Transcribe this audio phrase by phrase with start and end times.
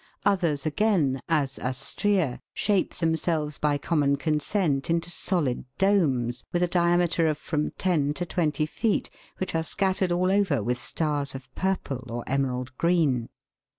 [0.25, 7.27] Others again, as Astraea, shape themselves by common consent into solid domes, with a diameter
[7.27, 12.03] of from ten to twenty feet, which are scattered all over with stars of purple
[12.07, 13.29] or emerald green (Fig.